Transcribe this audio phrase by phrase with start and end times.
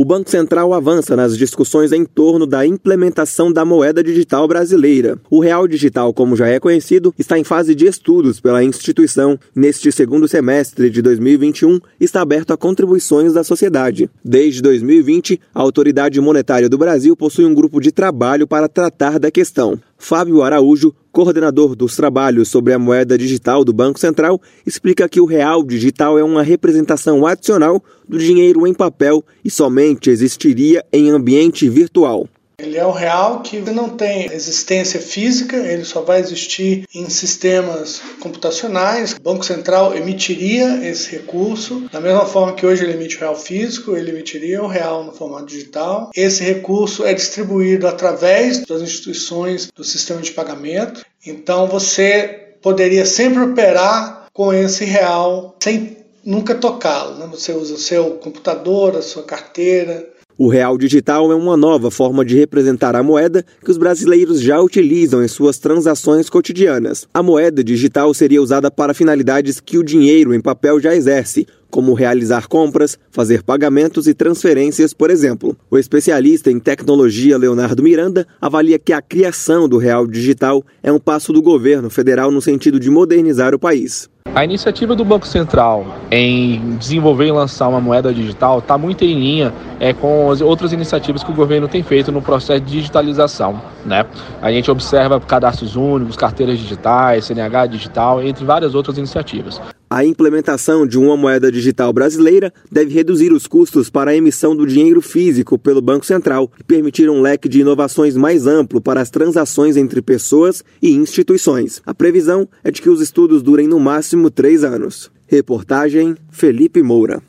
[0.00, 5.18] O Banco Central avança nas discussões em torno da implementação da moeda digital brasileira.
[5.28, 9.36] O real digital, como já é conhecido, está em fase de estudos pela instituição.
[9.52, 14.08] Neste segundo semestre de 2021, está aberto a contribuições da sociedade.
[14.24, 19.32] Desde 2020, a Autoridade Monetária do Brasil possui um grupo de trabalho para tratar da
[19.32, 19.80] questão.
[19.98, 25.26] Fábio Araújo, coordenador dos trabalhos sobre a moeda digital do Banco Central, explica que o
[25.26, 31.68] real digital é uma representação adicional do dinheiro em papel e somente existiria em ambiente
[31.68, 32.28] virtual.
[32.60, 38.02] Ele é o real que não tem existência física, ele só vai existir em sistemas
[38.18, 39.12] computacionais.
[39.12, 43.36] O Banco Central emitiria esse recurso, da mesma forma que hoje ele emite o real
[43.36, 46.10] físico, ele emitiria o real no formato digital.
[46.16, 51.06] Esse recurso é distribuído através das instituições do sistema de pagamento.
[51.24, 57.18] Então você poderia sempre operar com esse real sem nunca tocá-lo.
[57.18, 57.28] Né?
[57.30, 62.24] Você usa o seu computador, a sua carteira, o real digital é uma nova forma
[62.24, 67.08] de representar a moeda que os brasileiros já utilizam em suas transações cotidianas.
[67.12, 71.92] A moeda digital seria usada para finalidades que o dinheiro em papel já exerce, como
[71.92, 75.56] realizar compras, fazer pagamentos e transferências, por exemplo.
[75.68, 81.00] O especialista em tecnologia Leonardo Miranda avalia que a criação do real digital é um
[81.00, 84.08] passo do governo federal no sentido de modernizar o país.
[84.34, 89.14] A iniciativa do Banco Central em desenvolver e lançar uma moeda digital está muito em
[89.14, 93.60] linha é, com as outras iniciativas que o governo tem feito no processo de digitalização.
[93.84, 94.04] Né?
[94.40, 99.60] A gente observa cadastros únicos, carteiras digitais, CNH digital, entre várias outras iniciativas.
[99.90, 104.66] A implementação de uma moeda digital brasileira deve reduzir os custos para a emissão do
[104.66, 109.08] dinheiro físico pelo Banco Central e permitir um leque de inovações mais amplo para as
[109.08, 111.80] transações entre pessoas e instituições.
[111.86, 115.10] A previsão é de que os estudos durem no máximo três anos.
[115.26, 117.22] Reportagem Felipe Moura.